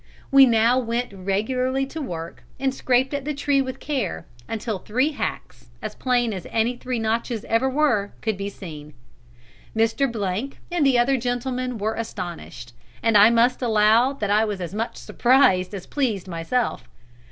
We 0.31 0.47
now 0.47 0.79
went 0.79 1.13
regularly 1.13 1.85
to 1.85 2.01
work 2.01 2.41
and 2.59 2.73
scraped 2.73 3.13
at 3.13 3.23
the 3.23 3.35
tree 3.35 3.61
with 3.61 3.79
care 3.79 4.25
until 4.49 4.79
three 4.79 5.11
hacks, 5.11 5.69
as 5.79 5.93
plain 5.93 6.33
as 6.33 6.47
any 6.49 6.75
three 6.75 6.97
notches 6.97 7.45
ever 7.45 7.69
were, 7.69 8.11
could 8.21 8.35
be 8.35 8.49
seen. 8.49 8.95
Mr. 9.77 10.55
and 10.71 10.83
the 10.87 10.97
other 10.97 11.17
gentlemen 11.17 11.77
were 11.77 11.93
astonished, 11.93 12.73
and 13.03 13.15
I 13.15 13.29
must 13.29 13.61
allow 13.61 14.11
that 14.13 14.31
I 14.31 14.43
was 14.43 14.59
as 14.59 14.73
much 14.73 14.97
surprised 14.97 15.71
as 15.75 15.85
pleased 15.85 16.27
myself. 16.27 16.89